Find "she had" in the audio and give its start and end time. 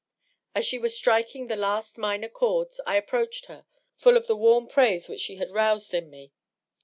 5.21-5.51